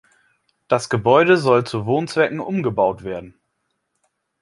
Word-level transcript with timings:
Das 0.67 0.89
Gebäude 0.89 1.37
soll 1.37 1.63
zu 1.63 1.85
Wohnzwecken 1.85 2.39
umgebaut 2.39 3.03
werden. 3.03 3.39